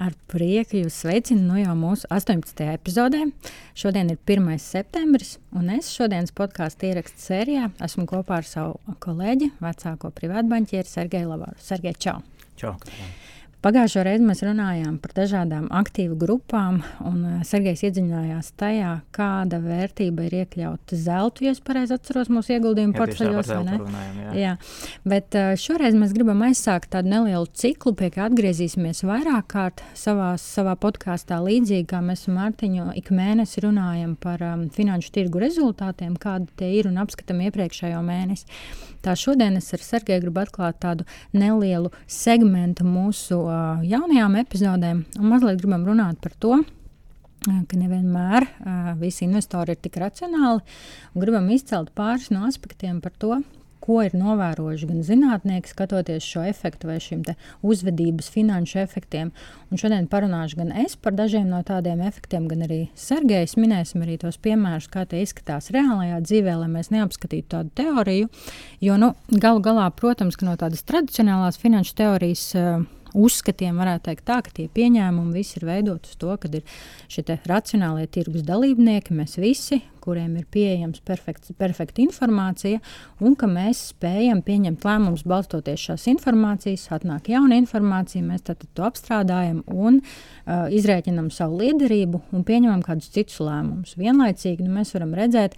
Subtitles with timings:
[0.00, 2.62] Ar prieku jūs sveicinu no nu jau mūsu 18.
[2.72, 3.26] epizodē.
[3.76, 4.48] Šodien ir 1.
[4.64, 11.34] septembris, un es šodienas podkāstu ierakstu sērijā esmu kopā ar savu kolēģi, vecāko privātbanķieri Sergeju
[11.34, 11.60] Lavaru.
[11.60, 12.22] Sergej, čau!
[12.56, 12.78] Čau!
[13.60, 20.24] Pagājušo reizi mēs runājām par dažādām aktīvu grupām, un eh, Sergejs iedziļinājās tajā, kāda vērtība
[20.30, 23.52] ir iekļauta zelta, ja es pareizi atceros mūsu ieguldījumu portfeļos.
[23.52, 24.30] Jā.
[24.38, 24.54] jā,
[25.04, 30.32] bet eh, šoreiz mēs gribam aizsākt tādu nelielu ciklu, pie kā atgriezīsimies vairāk kārt savā,
[30.40, 36.16] savā podkāstā, līdzīgi kā mēs ar Mārtiņu ik mēnesi runājam par um, finanšu tirgu rezultātiem,
[36.16, 38.48] kādi tie ir un apskatām iepriekšējo mēnesi.
[39.00, 45.30] Tā šodien es ar Sergeju gribu atklāt tādu nelielu segmentu mūsu uh, jaunajām epizodēm, un
[45.32, 46.58] mazliet gribam runāt par to,
[47.40, 50.60] ka nevienmēr uh, visi investori ir tik racionāli.
[51.16, 53.40] Gribam izcelt pāris no aspektiem par to,
[53.80, 57.24] ko ir novērojuši gan zinātnieki, skatoties šo efektu vai šiem
[57.66, 59.32] uzvedības finanšu efektiem.
[59.70, 63.56] Un šodien parunāšu gan es par dažiem no tādiem efektiem, gan arī Sergejs.
[63.60, 68.30] Minēsim arī tos piemērus, kā tie izskatās reālajā dzīvē, lai mēs neapskatītu tādu teoriju.
[68.84, 72.48] Jo nu, galu galā, protams, no tādas tradicionālās finanšu teorijas.
[72.58, 76.62] Uh, uzskatiem varētu teikt tā, ka tie pieņēmumi visi ir veidoti uz to, ka ir
[77.10, 82.80] šie racionālie tirgus dalībnieki, mēs visi, kuriem ir pieejams perfekts, perfekta informācija,
[83.20, 88.86] un ka mēs spējam pieņemt lēmumus balstoties šās informācijas, atnāk jauna informācija, mēs tad to
[88.86, 93.96] apstrādājam un uh, izrēķinam savu liederību un pieņemam kādus citus lēmumus.
[94.00, 95.56] Vienlaicīgi nu, mēs varam redzēt,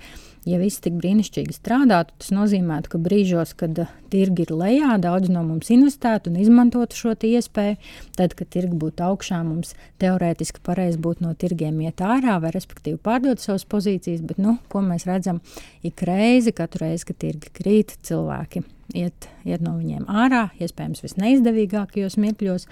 [0.49, 5.31] ja viss tik brīnišķīgi strādātu, tas nozīmētu, ka brīžos, kad uh, tirgi ir lejā, daudz
[5.33, 7.79] no mums investētu un izmantotu šo iespēju.
[8.19, 12.99] Tad, kad tirgi būtu augšā, mums teorētiski pareizi būtu no tirgiem iet ārā vai respektīvi
[13.03, 15.39] pārdot savas pozīcijas, bet nu, ko mēs redzam
[15.87, 18.65] ik reizi, katru reizi, kad tirgi krīt, cilvēki
[18.97, 22.67] iet, iet no viņiem ārā, iespējams, visneizdevīgākajos mirkļos.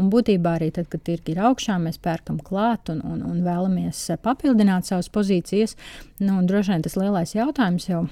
[0.00, 4.06] Un būtībā arī tad, kad tirgi ir augšā, mēs pērkam klāt un, un, un vēlamies
[4.24, 5.76] papildināt savas pozīcijas.
[6.22, 8.04] Nu, droši vien tas lielais jautājums jau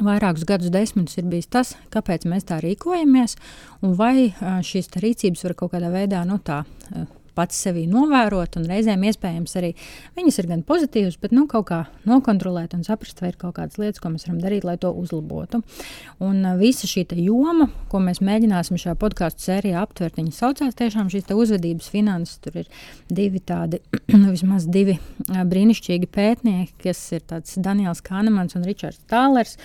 [0.00, 3.36] vairākus gadus desmitus ir bijis tas, kāpēc mēs tā rīkojamies,
[3.84, 4.32] un vai
[4.64, 6.62] šīs rīcības var kaut kādā veidā nu, tā,
[7.36, 9.72] pats sevi novērot, un reizēm iespējams arī
[10.18, 13.78] viņas ir gan pozitīvas, bet nu, kaut kā nokontrolēt un saprast, vai ir kaut kādas
[13.80, 15.62] lietas, ko mēs varam darīt, lai to uzlabotu.
[16.22, 21.30] Un visa šī joma, ko mēs mēģināsim šajā podkāstu sērijā aptvert, viņa saucās tiešām šīs
[21.32, 22.38] uzvedības finanses.
[22.42, 22.70] Tur ir
[23.10, 23.80] divi tādi,
[24.20, 27.26] nu, vismaz divi brīnišķīgi pētnieki, kas ir
[27.62, 29.56] Daniels Kahnemans un Ričards Tālers,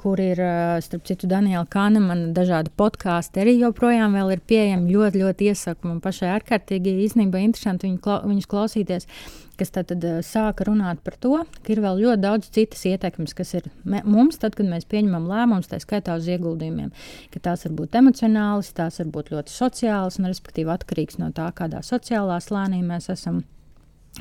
[0.00, 0.40] kur ir,
[0.84, 4.92] starp citu, Daniela Kahnemana dažādi podkāsti arī joprojām ir pieejami.
[4.92, 9.08] Ļoti, ļoti iesaku man pašai ārkārtīgi īstenībā interesanti viņu, kla viņus klausīties.
[9.56, 13.54] Kas tad, tad sāka runāt par to, ka ir vēl ļoti daudz citas ietekmes, kas
[13.56, 13.70] ir
[14.04, 16.92] mums, tad, kad mēs pieņemam lēmumus, tā skaitā uz ieguldījumiem.
[17.40, 21.80] Tās var būt emocionālas, tās var būt ļoti sociālas, un respektīvi atkarīgs no tā, kādā
[21.80, 23.46] sociālā slānī mēs esam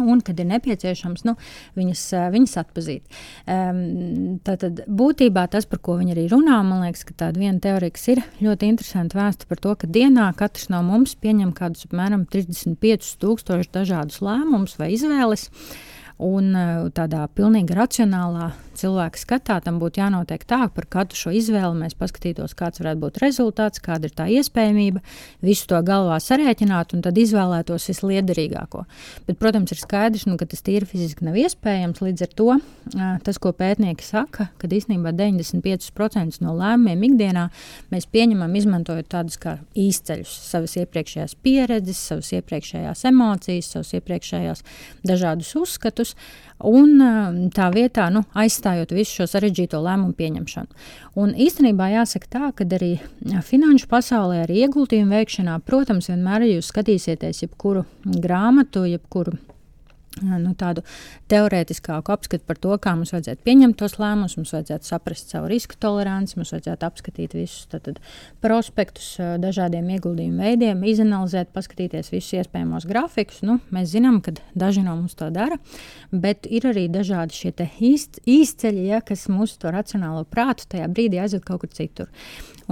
[0.03, 1.35] Un, kad ir nepieciešams, nu,
[1.77, 3.19] viņas, viņas atpazīt.
[3.47, 7.95] Um, Tātad būtībā tas, par ko viņi arī runā, man liekas, ka tāda viena teorija,
[8.11, 13.71] ir ļoti interesanta vēsta par to, ka dienā katrs no mums pieņem kādus apmēram 35,000
[13.75, 15.49] dažādus lēmumus vai izvēles.
[16.23, 16.53] Un
[16.95, 21.95] tādā pilnīgi racionālā cilvēka skatā tam būtu jānotiek tā, ka par katru šo izvēli mēs
[21.99, 25.01] paskatītos, kāds varētu būt rezultāts, kāda ir tā iespējamība,
[25.45, 28.85] visu to galvā sarēķināt un tad izvēlētos visliederīgāko.
[29.27, 32.03] Bet, protams, ir skaidrs, nu, ka tas tīri fiziski nav iespējams.
[32.05, 32.49] Līdz ar to
[33.25, 37.47] tas, ko pētnieki saka, ka īstenībā 95% no lēmumiem ikdienā
[37.93, 44.65] mēs pieņemam, izmantojot tādus kā īsceļus, savas iepriekšējās pieredzes, savas iepriekšējās emocijas, savus iepriekšējos
[45.07, 46.04] dažādus uzskatus.
[46.65, 50.85] Un tā vietā nu, aizstājot visu šo sarežģīto lēmumu pieņemšanu.
[51.19, 52.93] Un īstenībā jāsaka tā, ka arī
[53.43, 59.35] finanšu pasaulē, arī ieguldījumu veikšanā, protams, vienmēr jūs skatīsieties jebkuru grāmatu, jebkuru
[60.23, 60.83] nu, tādu
[61.31, 65.77] teorētiskāku apskatu par to, kā mums vajadzētu pieņemt tos lēmumus, mums vajadzētu saprast savu risku
[65.81, 67.99] toleranci, mums vajadzētu apskatīt visus tātad,
[68.43, 73.41] prospektus dažādiem ieguldījumu veidiem, izanalizēt, paskatīties visus iespējamos grafikus.
[73.45, 75.59] Nu, mēs zinām, ka daži no mums to dara,
[76.11, 77.53] bet ir arī dažādi šie
[77.83, 82.11] īst, īsceļi, ja, kas mūsu racionālo prātu tajā brīdī aizved kaut kur citur.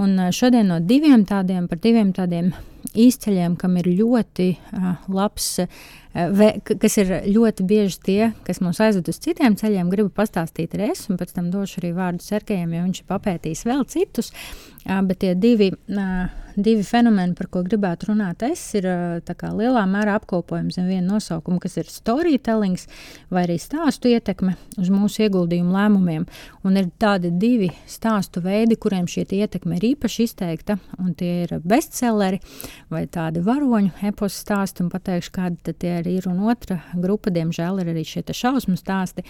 [0.00, 2.54] Un šodien no diviem tādiem, par diviem tādiem
[2.94, 9.10] izceļiem, kam ir ļoti uh, labs, uh, kas ir ļoti bieži tie, kas mūs aizved
[9.10, 12.86] uz citiem ceļiem, gribu pastāstīt arī es, un pēc tam došu arī vārdu Sergejam, jo
[12.86, 14.30] viņš ir papētījis vēl citus.
[14.30, 15.70] Uh, bet tie divi,
[16.56, 21.58] divi fenomeni, par ko gribētu runāt, es, ir uh, lielā mērā apkopojums zem viena nosaukuma,
[21.62, 22.78] kas ir storytelling
[23.32, 26.26] vai arī stāstu ietekme uz mūsu ieguldījumu lēmumiem.
[26.64, 31.56] Un ir tādi divi stāstu veidi, kuriem šī ietekme ir īpaši izteikta, un tie ir
[31.64, 32.40] bestselleri
[32.92, 36.28] vai tādi varoņu eposu stāsti, un pateikšu, kādi tie arī ir.
[36.30, 39.24] Un otra grupa, diemžēl, ir arī šie šausmu stāsti.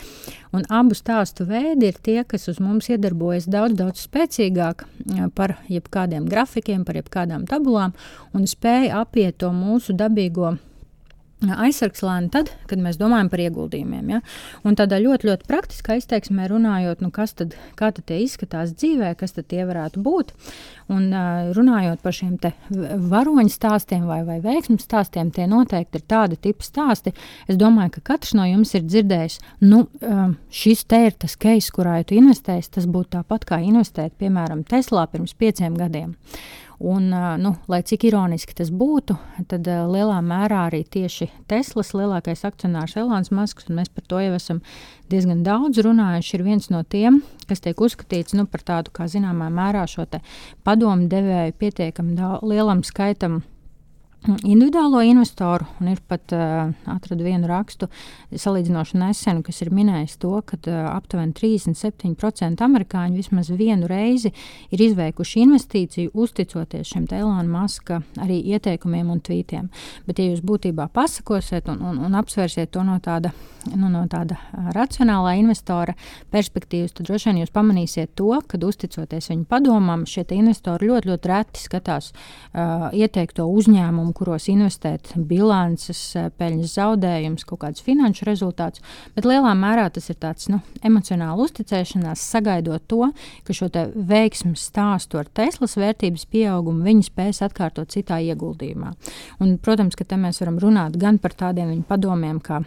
[0.55, 4.87] Un abu stāstu veidi ir tie, kas uz mums iedarbojas daudz, daudz spēcīgāk
[5.35, 7.93] par jebkādiem grafikiem, par jebkādām tabulām
[8.33, 10.57] un spēja apiet to mūsu dabīgo
[11.43, 14.13] aizsargslēni tad, kad mēs domājam par ieguldījumiem.
[14.15, 14.21] Ja?
[14.65, 19.13] Un tādā ļoti, ļoti praktiskā izteiksmē runājot, nu kas tad, kā tad tie izskatās dzīvē,
[19.21, 20.33] kas tad tie varētu būt.
[20.93, 22.37] Un uh, runājot par šiem
[23.11, 27.15] varoņu stāstiem vai, vai veiksmu stāstiem, tie noteikti ir tādi tipi stāsti.
[27.49, 31.73] Es domāju, ka katrs no jums ir dzirdējis, nu, um, šis te ir tas case,
[31.75, 36.15] kurā tu investēsi, tas būtu tāpat kā investēt, piemēram, Teslā pirms pieciem gadiem.
[36.85, 37.09] Un,
[37.41, 39.15] nu, lai cik ironiski tas būtu,
[39.49, 44.35] tad lielā mērā arī tieši Teslas lielākais akcionārs Elonas Masks, un mēs par to jau
[44.37, 44.61] esam
[45.09, 49.49] diezgan daudz runājuši, ir viens no tiem, kas tiek uzskatīts nu, par tādu, kā zināmā
[49.55, 50.05] mērā, šo
[50.67, 53.41] padomu devēju pietiekami lielam skaitam
[54.25, 57.89] individuālo investoru, un ir pat uh, atradu vienu rakstu,
[58.33, 64.33] salīdzinoši nesenu, kas ir minējis to, ka uh, aptuveni 37% amerikāņu vismaz vienu reizi
[64.73, 69.69] ir izveikuši investīciju, uzticoties šiem Elāna Maska arī ieteikumiem un tvītiem.
[70.09, 73.35] Bet, ja jūs būtībā pasakosiet un, un, un apsvērsiet to no tāda,
[73.75, 74.39] nu, no tāda
[74.75, 75.95] racionālā investora
[76.33, 81.31] perspektīvas, tad droši vien jūs pamanīsiet to, ka uzticoties viņu padomam, šie investori ļoti, ļoti
[81.31, 88.85] reti skatās uh, ieteikto uzņēmumu kuros investēt bilances, eh, peļņas zaudējumus, kaut kādus finanšu rezultātus.
[89.15, 93.11] Bet lielā mērā tas ir tāds nu, emocionāls uzticēšanās, sagaidot to,
[93.45, 98.95] ka šo veiksmes stāstu ar Teslas vērtības pieaugumu viņi spēs atkārtot citā ieguldījumā.
[99.41, 102.63] Un, protams, ka te mēs varam runāt gan par tādiem viņu padomiem, kā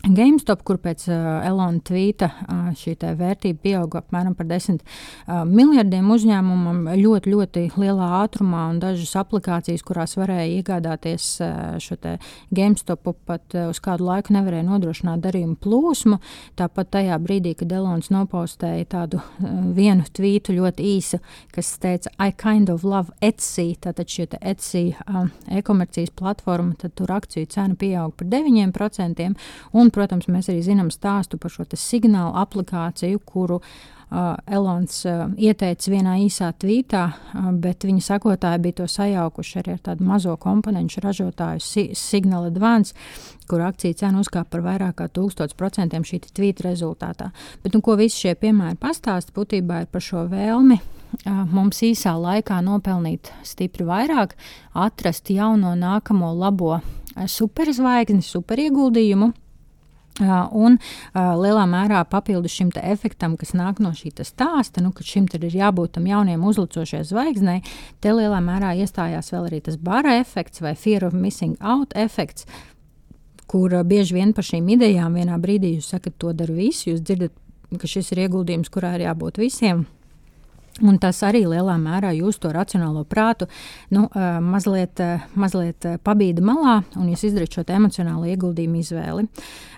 [0.00, 6.06] GameStop, kur pēc uh, Elona tvīta uh, šī vērtība pieauga apmēram par 10 uh, miljardiem
[6.14, 11.98] uzņēmumam ļoti, ļoti lielā ātrumā, un dažas aplikācijas, kurās varēja iegādāties uh, šo
[12.56, 16.16] GameStopu, pat uh, uz kādu laiku nevarēja nodrošināt darījumu plūsmu.
[16.56, 21.20] Tāpat tajā brīdī, kad Elons nopostēja tādu uh, vienu tvītu ļoti īsu,
[21.52, 27.12] kas teica, I kind of love Etsy, tātad šī Etsy uh, e-komercijas platforma, tad tur
[27.12, 29.30] akciju cena pieauga par 9%.
[29.76, 35.24] Un Un, protams, mēs arī zinām stāstu par šo signālu aplikāciju, kuru uh, Elons uh,
[35.34, 40.36] ieteica vienā īsā tvītā, uh, bet viņa sekotāji bija to sajaukuši arī ar tādu mazo
[40.38, 42.94] komponentu ražotāju si Signal Advance,
[43.50, 47.32] kur akciju cena uzkāpa par vairāk kā 1000% šī tvīta rezultātā.
[47.64, 50.78] Bet, nu, ko visi šie piemēri pastāsta, būtībā ir par šo vēlmi
[51.50, 54.38] mums īsā laikā nopelnīt stipri vairāk,
[54.70, 56.78] atrast jauno, nākamo labo
[57.26, 59.32] superzvaigzni, superieguldījumu.
[60.20, 65.28] Un uh, lielā mērā papildus šim efektam, kas nāk no šī stāsta, nu, ka šim
[65.32, 67.62] ir jābūt tam jauniem uzlicošai zvaigznei,
[68.00, 72.46] te lielā mērā iestājās vēl arī tas bara efekts vai fear of missing out efekts,
[73.46, 77.00] kur uh, bieži vien par šīm idejām vienā brīdī jūs sakat, to daru visu, jūs
[77.00, 77.32] dzirdat,
[77.78, 79.86] ka šis ir ieguldījums, kurā ir jābūt visiem.
[80.80, 83.50] Un tas arī lielā mērā jūs to racionālo prātu
[83.92, 84.06] nu,
[84.40, 85.02] mazliet,
[85.34, 89.26] mazliet pabīda malā, un jūs izdarāt šo emocionālo ieguldījumu izvēli.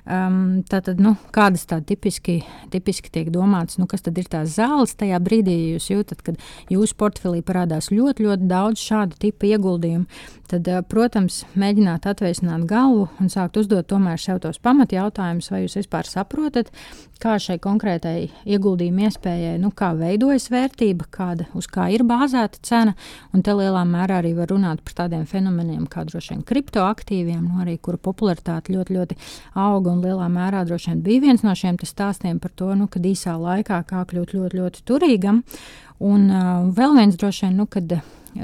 [0.02, 2.40] Um, tātad, nu, kādas tādas tipiski,
[2.72, 6.34] tipiski tiek domātas, nu, kas tad ir tās zāles tajā brīdī, ja jūs jūtat, ka
[6.74, 10.08] jūsu portfelī parādās ļoti, ļoti daudz šādu tipu ieguldījumu,
[10.50, 16.10] tad, protams, mēģināt atvēsināt galvu un sākt uzdot tomēr sev tos pamatjautājumus, vai jūs vispār
[16.10, 16.74] saprotat,
[17.22, 20.81] kā šai konkrētai ieguldījuma iespējai, nu, kā veidojas vērtība,
[21.12, 22.94] kāda, uz kā ir bāzēta cena.
[23.32, 27.60] Un te lielā mērā arī var runāt par tādiem fenomeniem kā droši vien kriptoaktīviem, nu,
[27.64, 29.18] arī kura popularitāte ļoti, ļoti
[29.54, 33.02] auga un lielā mērā droši vien bija viens no šiem stāstiem par to, nu, kad
[33.06, 35.42] īsā laikā kā kļūt ļoti, ļoti turīgam.
[36.02, 37.94] Un uh, vēl viens droši vien, nu, kad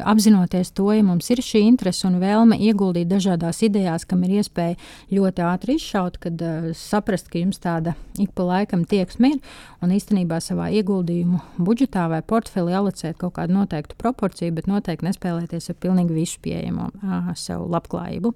[0.05, 4.77] apzinoties to, ja mums ir šī interese un vēlme ieguldīt dažādās idejās, kam ir iespēja
[5.15, 9.39] ļoti ātri izšaut, kad uh, saprast, ka jums tāda ik pa laikam tieksme ir
[9.85, 15.73] un īstenībā savā ieguldījumu budžetā vai portfelī alicēt kaut kādu noteiktu proporciju, bet noteikti nespēlēties
[15.73, 18.35] ar pilnīgi visu pieejamo uh, sev labklājību.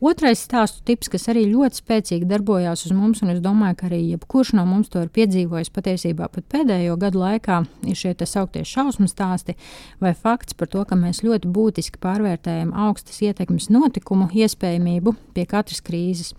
[0.00, 3.98] Otrais stāstu tips, kas arī ļoti spēcīgi darbojās uz mums, un es domāju, ka arī
[4.14, 8.62] jebkurš no mums to ir piedzīvojis patiesībā pat pēdējo gadu laikā, ir šie tā sauktie
[8.64, 9.58] šausmu stāsti
[10.00, 15.84] vai fakts par to, ka mēs ļoti būtiski pārvērtējam augstas ietekmes notikumu iespējamību pie katras
[15.84, 16.32] krīzes.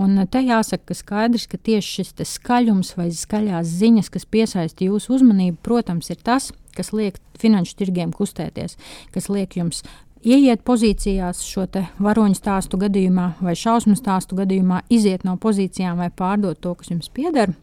[0.00, 5.18] Un te jāsaka, ka skaidrs, ka tieši šis skaļums vai skaļās ziņas, kas piesaista jūsu
[5.18, 8.78] uzmanību, protams, ir tas, kas liek finanšu tirgiem kustēties,
[9.12, 9.84] kas liek jums
[10.24, 11.66] ieiet pozīcijās šo
[12.02, 17.10] varoņu stāstu gadījumā vai šausmu stāstu gadījumā, iziet no pozīcijām vai pārdot to, kas jums
[17.10, 17.54] pieder.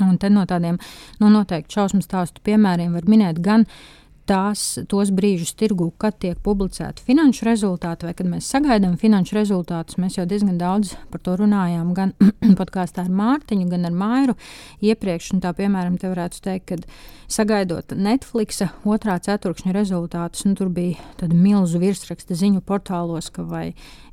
[0.00, 0.78] Un te no tādiem
[1.20, 4.01] nu, noteikti šausmu stāstu piemēriem var minēt gan uh,
[4.32, 9.98] tās, tos brīžus tirgu, kad tiek publicēti finanšu rezultāti, vai kad mēs sagaidām finanšu rezultātus.
[10.00, 12.14] Mēs jau diezgan daudz par to runājām, gan
[12.60, 14.36] podkāstā ar Mārtiņu, gan ar Mairu
[14.84, 15.34] iepriekš.
[15.42, 21.36] Tā, piemēram, te varētu teikt, ka sagaidot Netflix otrā ceturkšņa rezultātus, nu, tur bija tāda
[21.36, 23.64] milzu virsraksta ziņu portālos, ka vai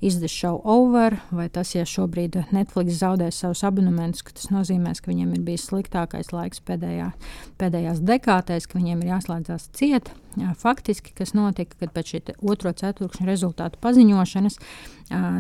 [0.04, 5.36] izdevies show over, vai tas, ja šobrīd Netflix zaudēs savus abonementus, tas nozīmēs, ka viņiem
[5.36, 7.12] ir bijis sliktākais laiks pēdējā,
[7.60, 12.72] pēdējās dekādēs, ka viņiem ir jāslēdzas ciet lieta, faktiski, kas notika, kad pēc šī otro
[12.72, 14.58] ceturkšņa rezultātu paziņošanas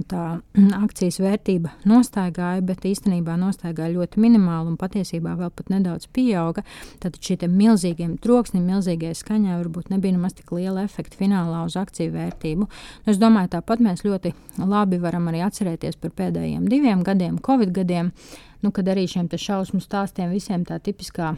[0.09, 0.23] tā
[0.83, 6.63] akcijas vērtība nostaigāja, bet īstenībā nostaigāja ļoti minimāli un patiesībā vēl pat nedaudz pieauga.
[7.03, 12.15] Tad šī milzīgiem troksnim, milzīgai skaņai varbūt nebija nemaz tik liela efekta finālā uz akciju
[12.15, 12.69] vērtību.
[12.69, 14.33] Nu, es domāju, tāpat mēs ļoti
[14.65, 18.11] labi varam arī atcerēties par pēdējiem diviem gadiem, Covid gadiem,
[18.65, 21.35] nu, kad arī šiem šausmu stāstiem visiem tā tipiskā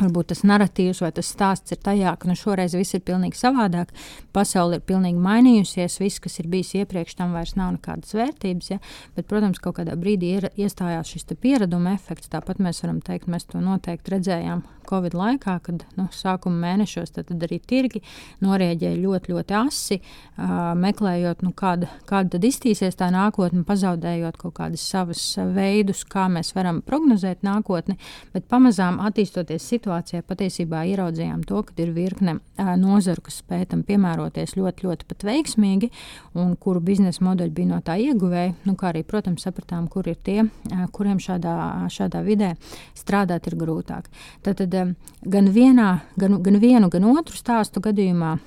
[0.00, 3.92] Varbūt tas narratīvs vai tas stāsts ir tajā, ka nu, šoreiz viss ir pilnīgi savādāk.
[4.32, 8.70] Pasaule ir pilnīgi mainījusies, viss, kas ir bijis iepriekš tam, vairs nav nekādas vērtības.
[8.72, 8.80] Ja?
[9.16, 12.30] Bet, protams, kaut kādā brīdī ir, iestājās šis piereduma efekts.
[12.32, 17.28] Tāpat mēs varam teikt, mēs to noteikti redzējām Covid laikā, kad nu, sākuma mēnešos tad,
[17.28, 18.00] tad arī tirgi
[18.42, 24.56] norēģēja ļoti, ļoti asi, uh, meklējot, nu, kāda, kāda tad iztīsies tā nākotne, pazaudējot kaut
[24.58, 25.22] kādas savas
[25.54, 28.00] veidus, kā mēs varam prognozēt nākotni.
[28.34, 29.89] Bet pamazām attīstoties situācijā,
[30.26, 32.38] patiesībā ieraudzījām to, ka ir virkne
[32.80, 35.90] nozaru, kas spēj tam piemēroties ļoti, ļoti pat veiksmīgi,
[36.38, 38.54] un kuru biznesa modeļi bija no tā ieguvēji.
[38.68, 40.44] Nu, kā arī, protams, sapratām, kur ir tie,
[40.96, 41.56] kuriem šādā,
[41.92, 42.54] šādā vidē
[42.98, 44.08] strādāt ir grūtāk.
[44.46, 48.38] Tad, tad gan, vienā, gan, gan vienu, gan otru stāstu gadījumā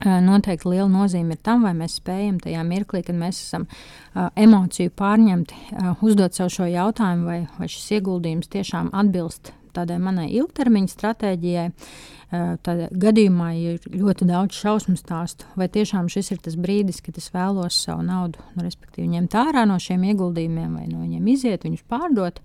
[0.00, 4.92] noteikti liela nozīme ir tam, vai mēs spējam tajā mirklī, kad mēs esam uh, emociju
[4.96, 10.94] pārņemti, uh, uzdot sev šo jautājumu, vai, vai šis ieguldījums tiešām atbilst tādai manai ilgtermiņa
[10.94, 11.68] stratēģijai.
[11.70, 17.18] Uh, tādā gadījumā ir ļoti daudz šausmu stāstu, vai tiešām šis ir tas brīdis, kad
[17.18, 21.66] es vēlos savu naudu, nu, respektīvi, ņemt ārā no šiem ieguldījumiem, vai no viņiem iziet,
[21.66, 22.38] viņus pārdot.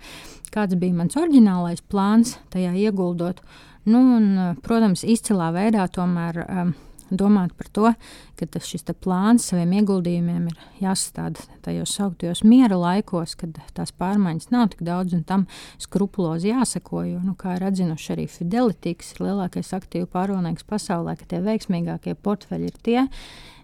[0.54, 3.44] Kāds bija mans oriģinālais plāns tajā ieguldot?
[3.86, 6.42] Nu, un, protams, izcilā veidā tomēr.
[6.50, 6.76] Um,
[7.10, 7.92] domāt par to,
[8.40, 14.70] ka šis plāns saviem ieguldījumiem ir jāsastāda tajos sauktajos miera laikos, kad tās pārmaiņas nav
[14.74, 15.48] tik daudz un tam
[15.82, 17.04] skrupulozi jāseko.
[17.10, 21.42] Jo, nu, kā ir atzinuši arī Fidelity, kas ir lielākais aktīvu pārvaldnieks pasaulē, ka tie
[21.46, 23.02] veiksmīgākie portfeļi ir tie,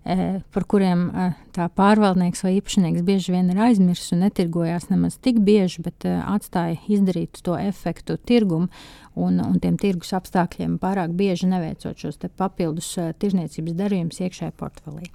[0.01, 5.37] par kuriem e, tā pārvaldnieks vai īpašnieks bieži vien ir aizmirsis un netirgojās nemaz tik
[5.45, 8.71] bieži, bet e, atstāja izdarīt to efektu tirgumu
[9.13, 15.11] un, un tiem tirgus apstākļiem pārāk bieži neveicot šos papildus tirzniecības darījumus iekšējā portfelī.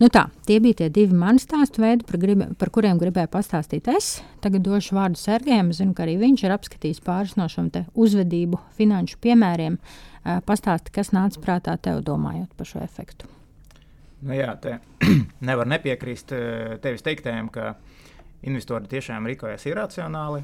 [0.00, 3.92] Nu tā, tie bija tie divi mani stāstu veidi, par, grib, par kuriem gribēju pastāstīt
[3.92, 4.16] es.
[4.42, 5.70] Tagad došu vārdu Sergejam.
[5.76, 9.78] Zinu, ka arī viņš ir apskatījis pāris no šiem uzvedību finanšu piemēriem.
[10.48, 13.30] Pastāsti, kas nāca prātā tev domājot par šo efektu.
[14.24, 14.78] Nu, jā, te
[15.48, 17.74] nevar nepiekrist eh, tevis teiktajam, ka
[18.44, 20.42] investori tiešām rīkojas iracionāli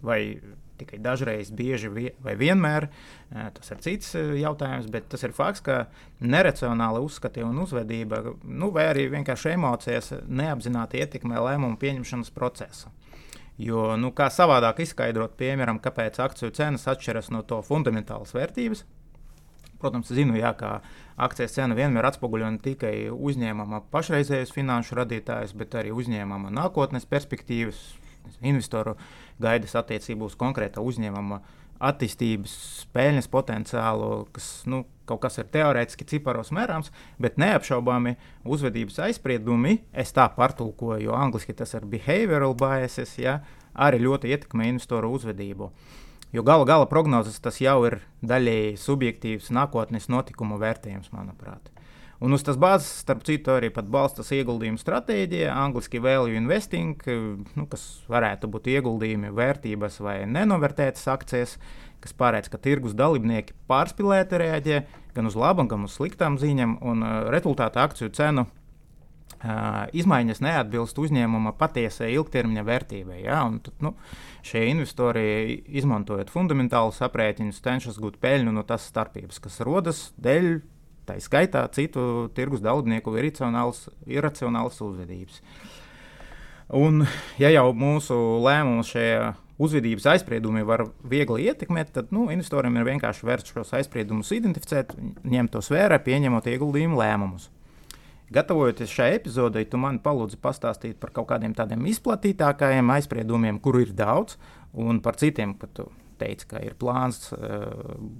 [0.00, 0.20] vai
[0.80, 2.88] tikai dažreiz, bieži vai vienmēr.
[2.88, 5.84] Eh, tas ir cits eh, jautājums, bet tas ir fakts, ka
[6.24, 12.92] neracionāla uzskati un uzvedība, nu, vai arī vienkārši emocijas neapzināti ietekmē lēmumu pieņemšanas procesu.
[13.60, 18.86] Jo, nu, kā savādāk izskaidrot, piemēram, kāpēc akciju cenas atšķiras no to fundamentālas vērtības,
[19.82, 20.76] Protams, zinu, jā, ka
[21.18, 27.80] akcijas cena vienmēr atspoguļo ne tikai uzņēmuma pašreizējos finanšu radītājus, bet arī uzņēmuma nākotnes perspektīvas,
[28.46, 28.94] investoru
[29.42, 31.40] gaidas attiecībā uz konkrēta uzņēmuma
[31.82, 32.52] attīstības,
[32.84, 38.14] spēļņas potenciālu, kas nu, kaut kas ir teorētiski ciparos mērāms, bet neapšaubāmi
[38.46, 43.40] uzvedības aizspriedumi, es tā pārtulkoju, jo angļuiski tas ir behavioral biases, ja,
[43.74, 45.72] arī ļoti ietekmē investoru uzvedību.
[46.32, 51.68] Jo gala gala prognozes tas jau ir daļēji subjektīvs nākotnes notikumu vērtējums, manuprāt.
[52.22, 57.02] Un uz tās bāzes, starp citu, arī balstās ieguldījumu stratēģija, angļuiski value investing,
[57.58, 61.56] nu, kas varētu būt ieguldījumi vērtības vai nenovērtētas akcijas,
[62.02, 64.80] kas pārēdz, ka tirgus dalībnieki pārspīlēti reaģē
[65.16, 68.46] gan uz labām, gan uz sliktām ziņām, un uh, rezultātā akciju cenu
[69.42, 73.18] izmaiņas neatbilst uzņēmuma patiesai ilgtermiņa vērtībai.
[73.24, 73.42] Ja?
[73.48, 73.94] Un, tad, nu,
[74.46, 80.52] šie investori, izmantojot fundamentālus aprēķinus, cenšas gūt peļņu no tās starpības, kas rodas dēļ
[81.08, 85.42] tā skaitā citu tirgus dalībnieku iracionālas uzvedības.
[86.72, 87.02] Un,
[87.42, 89.32] ja jau mūsu lēmumus šajā
[89.62, 94.94] uzvedības aizspriedumi var viegli ietekmēt, tad nu, investoriem ir vienkārši vērts šos aizspriedumus identificēt,
[95.28, 97.50] ņemt tos vērā, pieņemot ieguldījumu lēmumus.
[98.32, 103.92] Gatavojoties šai epizodei, tu man palūdzi pastāstīt par kaut kādiem tādiem izplatītākajiem aizspriedumiem, kuru ir
[103.96, 104.38] daudz,
[104.72, 105.88] un par citiem, ka tu
[106.20, 107.66] teici, ka ir plāns eh,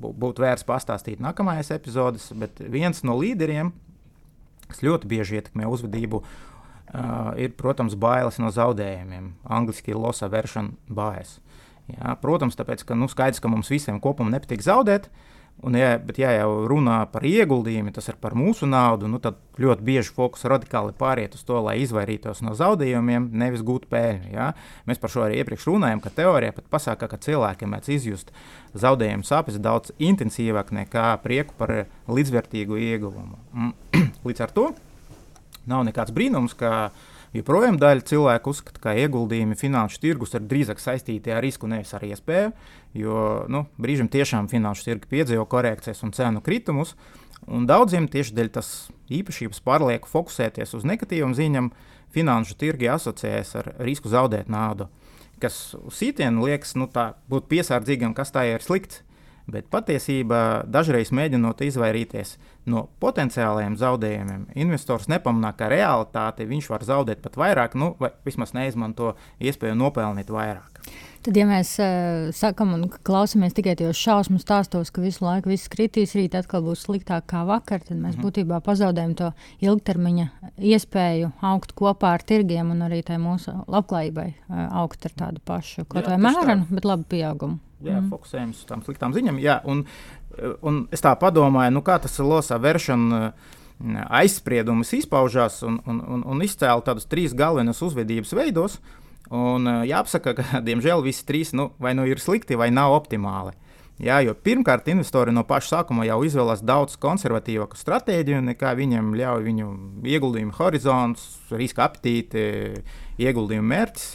[0.03, 3.73] būt vērts pastāstīt nākamajās epizodēs, bet viens no līderiem,
[4.69, 6.25] kas ļoti bieži ietekmē uzvedību,
[6.93, 9.31] Uh, ir, protams, bailes no zaudējumiem.
[9.49, 11.39] Angliski loss aversion bias.
[11.89, 15.32] Jā, protams, tāpēc, ka nu, skaidrs, ka mums visiem kopumā nepatīk zaudēt, uh,
[15.63, 19.37] Un, ja, bet, ja jau runā par ieguldījumu, tas ir par mūsu naudu, nu, tad
[19.63, 24.33] ļoti bieži fokus radikāli pāriet uz to, lai izvairītos no zaudējumiem, nevis gūtu peļņu.
[24.35, 24.49] Ja?
[24.91, 28.35] Mēs par šo arī iepriekš runājām, ka teorijā pat pasaka, ka cilvēkiem mēdz izjust
[28.75, 31.77] zaudējumu sāpes daudz intensīvāk nekā prieku par
[32.11, 33.39] līdzvērtīgu ieguvumu.
[34.27, 34.73] Līdz ar to
[35.71, 36.91] nav nekāds brīnums, ka
[37.37, 42.05] joprojām daļa cilvēku uzskata, ka ieguldījumi finanšu tirgus ir drīzāk saistīti ar risku, nevis ar
[42.07, 42.53] iespēju.
[42.99, 43.19] Jo
[43.53, 46.95] nu, brīžiem tiešām finanšu tirgi piedzīvo korekcijas un cenu kritumus,
[47.49, 48.73] un daudziem tieši dēļ tas
[49.13, 51.73] īpašības pārlieku fokusēties uz negatīvām ziņām,
[52.13, 54.91] finanšu tirgi asociējas ar risku zaudēt naudu.
[55.43, 59.03] Kas uz sitienu liekas, nu, tā būt piesardzīgam, kas tā ir slikts.
[59.51, 62.52] Bet patiesībā dažreiz mēģinot izvairīties no
[63.03, 69.17] potenciāliem zaudējumiem, investors nepamanā, ka realitāte viņš var zaudēt pat vairāk, nu, vai vismaz neizmanto
[69.41, 70.73] iespēju nopelnīt vairāk.
[71.23, 75.71] Tad, ja mēs uh, sakām un klausāmies tikai tajos šausmu stāstos, ka visu laiku viss
[75.71, 78.25] kritīs, rīt atkal būs sliktāk kā vakar, tad mēs mm -hmm.
[78.27, 80.27] būtībā pazaudējam to ilgtermiņa
[80.59, 85.85] iespēju augt kopā ar tirgiem un arī tai mūsu labklājībai uh, augt ar tādu pašu,
[85.85, 87.59] kaut vai mērenu, bet labu pieaugumu.
[87.83, 88.09] Jā, mm.
[88.13, 89.43] fokusējamies uz tām sliktām ziņām.
[89.43, 89.85] Jā, un,
[90.63, 93.33] un es tā domāju, nu, kā tas losa vēršana
[94.15, 98.79] aizspriedumus izpaužās un, un, un, un izcēla tādus trīs galvenus uzvedības veidos.
[98.79, 98.99] Uh,
[99.33, 103.57] Un jāapsaka, ka diemžēl visi trīs nu, vai nu ir slikti, vai nav optimāli.
[104.03, 109.45] Jā, jo pirmkārt, investori no paša sākuma jau izvēlās daudz konservatīvāku stratēģiju, nekā viņiem ļauj
[109.47, 109.69] viņu
[110.11, 112.43] ieguldījumu horizonts, riska apetīti,
[113.23, 114.09] ieguldījumu mērķis.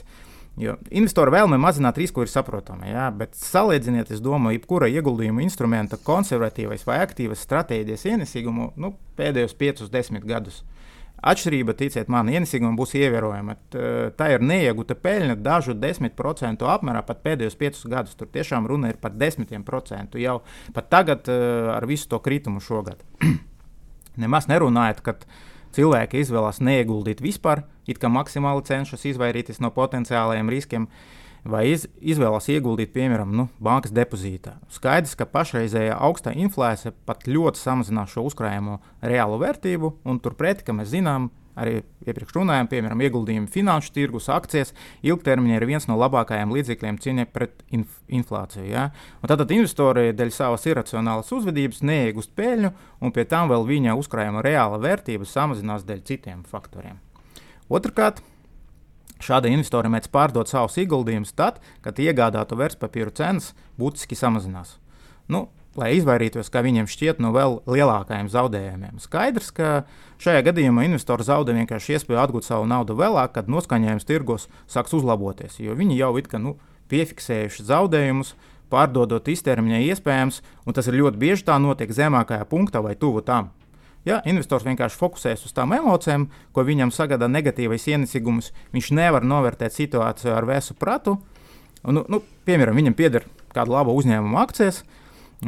[0.57, 5.99] Jo investora vēlme mazināt risku ir saprotama, jā, bet salīdziniet, es domāju, jebkura ieguldījuma instrumenta
[6.01, 10.63] konservatīvais vai aktīvas stratēģijas ienesīgumu nu, pēdējos 5-10 gadus.
[11.17, 13.55] Atšķirība, ticiet man, ienesīguma būs ievērojama.
[14.17, 18.17] Tā ir neiegūta peļņa dažu desmit procentu apmērā pat pēdējos piecus gadus.
[18.17, 20.39] Tur tiešām runa ir par desmitiem procentu jau
[20.77, 23.01] pat tagad ar visu to kritumu šogad.
[24.21, 25.17] Nemaz nerunājot, ka
[25.77, 30.89] cilvēki izvēlas neieguldīt vispār, it kā maksimāli cenšas izvairīties no potenciālajiem riskiem.
[31.47, 34.57] Vai iz, izvēlas ieguldīt, piemēram, nu, bankas depozītā.
[34.73, 40.75] Skaidrs, ka pašreizējā augstā inflācija pat ļoti samazinās šo uzkrājumu reālo vērtību, un turpretī, kā
[40.75, 44.73] mēs zinām, arī iepriekš runājām, piemēram, ieguldījumi finanšu tirgus, akcijas,
[45.05, 48.67] ilgtermiņā ir viens no labākajiem līdzekļiem cīņai pret inf inflāciju.
[48.69, 48.87] Ja?
[49.21, 54.45] Un tātad investori dēļ savas iracionālas uzvedības neiegūst peļņu, un pie tam vēl viņa uzkrājuma
[54.45, 57.01] reāla vērtība samazinās dēļ citiem faktoriem.
[57.67, 58.23] Otrakārt,
[59.23, 64.75] Šādi investori mēdz pārdot savus ieguldījumus tad, kad iegādātu vērtspapīru cenas būtiski samazinās.
[65.31, 69.01] Nu, lai izvairītos, kā viņiem šķiet, no vēl lielākajiem zaudējumiem.
[69.01, 69.71] Skaidrs, ka
[70.21, 75.59] šajā gadījumā investori zaudē vienkārši iespēju atgūt savu naudu vēlāk, kad noskaņojums tirgos sāks uzlaboties,
[75.61, 76.55] jo viņi jau it kā nu,
[76.93, 78.35] piefiksējuši zaudējumus,
[78.71, 83.51] pārdodot īstermiņā iespējams, un tas ir ļoti bieži tā notiek zemākajā punktā vai tuvu tam.
[84.05, 89.75] Ja investors vienkārši fokusēs uz tām emocijām, ko viņam sagada negatīvais ienesīgums, viņš nevar novērtēt
[89.75, 91.17] situāciju ar vēsu pratu.
[91.83, 94.83] Un, nu, nu, piemēram, viņam pieder kāda laba uzņēmuma akcijas,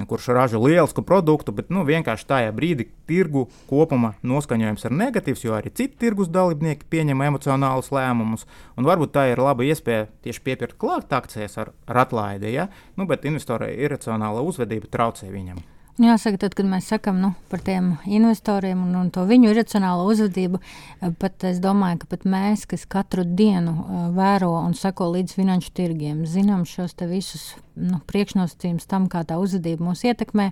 [0.08, 5.56] kurš ražo lielisku produktu, bet nu, vienkārši tajā brīdī tirgu kopumā noskaņojums ir negatīvs, jo
[5.58, 8.46] arī citi tirgus dalībnieki pieņem emocionālus lēmumus.
[8.78, 12.70] Varbūt tā ir laba iespēja tieši piepirkt klāt akcijas ar, ar atlaidi, ja?
[13.00, 15.64] nu, bet investorai iracionāla uzvedība traucē viņam.
[16.00, 20.62] Jāsaka, tad, kad mēs sakām nu, par tiem investoriem un, un to viņu iracionālo uzvedību,
[20.62, 25.36] eh, pat es domāju, ka pat mēs, kas katru dienu uh, vēro un seko līdz
[25.36, 30.50] finanšu tirgiem, zinām šos visus nu, priekšnosacījumus tam, kā tā uzvedība mūs ietekmē.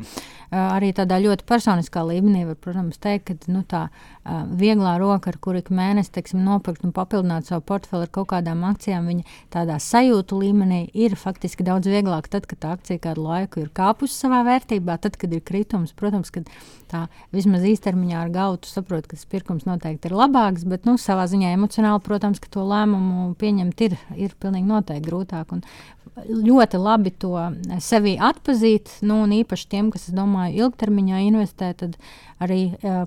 [0.55, 3.87] Arī tādā ļoti personiskā līmenī var, protams, teikt, ka nu, tā
[4.57, 8.63] vieglā roka, ar kuru ik mēnesi teiksim, nopirkt un papildināt savu portfeli ar kaut kādām
[8.67, 13.63] akcijām, viņa tādā sajūtu līmenī ir faktiski daudz vieglāk tad, kad tā akcija kādu laiku
[13.63, 15.93] ir kāpusi savā vērtībā, tad, kad ir kritums.
[15.97, 16.43] Protams, ka
[16.91, 21.27] tā vismaz īstermiņā ar gautu saprot, ka tas pirkums noteikti ir labāks, bet nu, savā
[21.31, 25.55] ziņā emocionāli, protams, ka to lēmumu pieņemt ir, ir pilnīgi noteikti grūtāk.
[25.55, 25.63] Un
[26.27, 27.33] ļoti labi to
[27.83, 28.91] sevi atzīt.
[29.05, 31.97] Nu, un īpaši tiem, kas, domāju, ilgtermiņā investē, tad
[32.43, 32.59] arī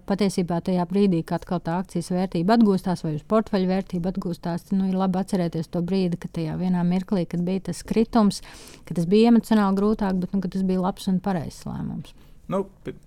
[0.08, 4.88] patiesībā tajā brīdī, kad atkal tā akcijas vērtība atgūstās vai uz portfeļa vērtība atgūstās, nu,
[4.90, 8.42] ir labi atcerēties to brīdi, kad tajā vienā mirklī, kad bija tas kritums,
[8.88, 12.16] ka tas bija emocionāli grūtāk, bet nu, tas bija labs un pareizs lēmums.
[12.50, 12.64] Nu,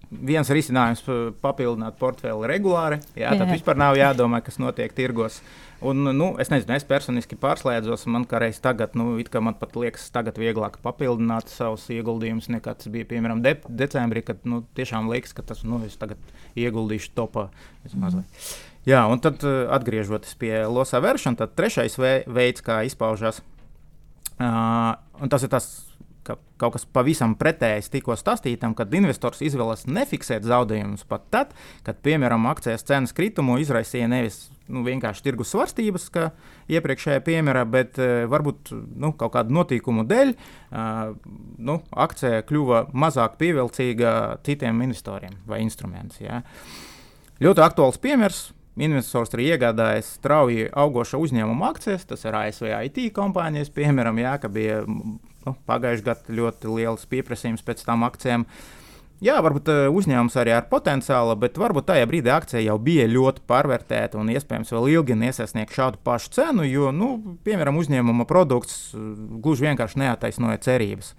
[0.07, 1.03] viens risinājums
[1.43, 3.01] papildināt portfeli regulāri.
[3.17, 3.57] Jā, tad jā.
[3.57, 5.41] vispār nav jādomā, kas notiek tirgos.
[5.83, 8.05] Un, nu, es nezinu, es personiski pārslēdzos.
[8.11, 12.91] Man kā reiz tagad, nu, man pat liekas, tagad vieglāk papildināt savus ieguldījumus nekā tas
[12.93, 15.81] bija piemēram de decembrī, kad nu, tiešām liekas, ka tas nu,
[16.55, 17.49] ieguldīšu topā.
[17.91, 18.23] Mm.
[18.87, 23.43] Jā, un tad atgriežoties pie losa vēršana, tad trešais veids, kā izpaužās,
[24.39, 25.67] uh, un tas ir tas
[26.23, 31.99] ka kaut kas pavisam pretējs tikko stāstītam, kad investors izvēlas nefiksēt zaudējumus pat tad, kad,
[32.05, 36.29] piemēram, akcijas cenas kritumu izraisīja nevis nu, vienkārši tirgus svārstības, kā
[36.71, 41.13] iepriekšējā piemērā, bet uh, varbūt nu, kaut kādu notikumu dēļ uh,
[41.59, 44.15] nu, akcija kļuva mazāk pievilcīga
[44.47, 46.27] citiem investoriem vai instrumentiem.
[46.29, 46.43] Ja.
[47.43, 48.51] Ļoti aktuāls piemērs.
[48.81, 54.49] Investors ir iegādājies strauji augoša uzņēmuma akcijas, tas ir ASV IT kompānijas, piemēram, jā, ka
[54.49, 54.79] bija
[55.47, 58.47] nu, pagājušajā gadā ļoti liels pieprasījums pēc tām akcijām.
[59.23, 63.45] Jā, varbūt uh, uzņēmums arī ar potenciālu, bet varbūt tajā brīdī akcija jau bija ļoti
[63.47, 67.13] pārvērtēta un iespējams vēl ilgi nesasniegs šādu pašu cenu, jo, nu,
[67.45, 71.13] piemēram, uzņēmuma produkts uh, gluži vienkārši neataisnoja cerības.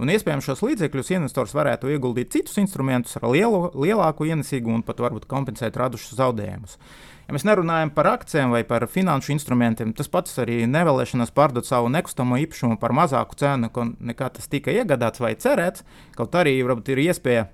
[0.00, 5.02] Un iespējams šos līdzekļus investors varētu ieguldīt citus instrumentus ar lielu, lielāku ienesīgumu un pat
[5.02, 6.78] varbūt kompensēt radušus zaudējumus.
[6.78, 11.64] Uh, Ja mēs nerunājam par akcijiem vai par finanšu instrumentiem, tas pats arī nevēlēšanās pārdot
[11.64, 13.70] savu nekustamo īpašumu par mazāku cenu,
[14.04, 15.80] nekā tas tika iegādāts vai cerēts.
[16.12, 17.46] Kaut arī varbūt ir iespēja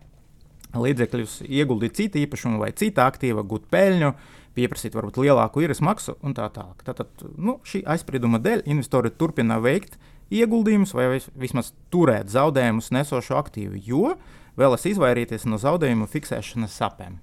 [0.74, 4.10] līdzekļus ieguldīt cita īpašuma vai cita aktīva, gūt peļņu,
[4.58, 6.82] pieprasīt varbūt lielāku īres maksu un tā tālāk.
[6.82, 9.94] Tātad nu, šī aizsprieduma dēļ investori turpina veikt
[10.34, 14.18] ieguldījumus vai vismaz turēt zaudējumus nesošu aktīvu, jo
[14.58, 17.22] vēlas izvairīties no zaudējumu fiksēšanas sapēm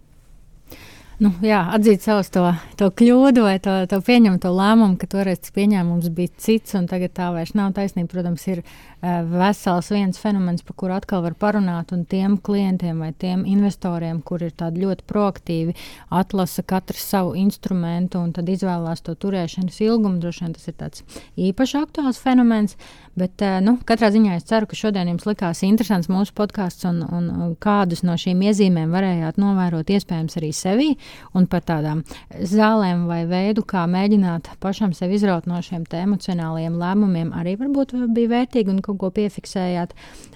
[1.24, 2.44] nu, jā, atzīt savus to,
[2.80, 7.14] to kļūdu vai to, to pieņemto lēmumu, ka toreiz tas pieņēmums bija cits, un tagad
[7.16, 8.10] tā vairs nav taisnība.
[8.12, 13.12] Protams, ir uh, vesels viens fenomens, par kuru atkal var parunāt, un tiem klientiem vai
[13.12, 15.76] tiem investoriem, kuri ir tādi ļoti proaktīvi,
[16.16, 20.20] atlasa katrs savu instrumentu un tad izvēlās to turēšanas ilgumu.
[20.24, 21.06] Droši vien tas ir tāds
[21.40, 22.76] īpaši aktuāls fenomens.
[23.16, 27.00] Bet, uh, nu, katrā ziņā es ceru, ka šodien jums likās interesants mūsu podkāsts un,
[27.06, 30.90] un, un kādus no šīm iezīmēm varējāt novērot iespējams arī sevi
[31.32, 32.04] un par tādām
[32.36, 38.34] zālēm vai veidu, kā mēģināt pašam sevi izraut no šiem emocionāliem lēmumiem, arī varbūt bija
[38.36, 39.96] vērtīgi un kaut ko piefiksējāt.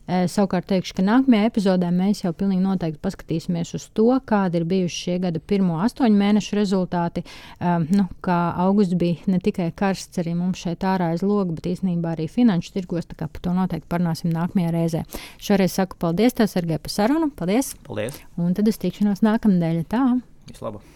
[0.09, 4.65] E, savukārt teikšu, ka nākamajā epizodē mēs jau pilnīgi noteikti paskatīsimies uz to, kādi ir
[4.69, 7.21] bijuši šie gada pirmo astoņu mēnešu rezultāti.
[7.21, 11.69] E, nu, kā augusts bija ne tikai karsts arī mums šeit ārā aiz loga, bet
[11.75, 13.05] īstenībā arī finanšu tirgos.
[13.09, 15.05] Tā kā par to noteikti parunāsim nākamajā reizē.
[15.37, 17.29] Šoreiz saku paldies, tev, Sergei, par sarunu.
[17.37, 17.75] Paldies!
[17.85, 18.17] Paldies!
[18.41, 19.83] Un tad uz tikšanos nākamnedēļ.
[19.93, 20.05] Tā!
[20.49, 20.95] Vislabāk!